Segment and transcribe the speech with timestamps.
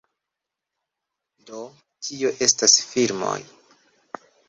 [1.51, 1.61] Do,
[2.09, 3.39] tio estas filmoj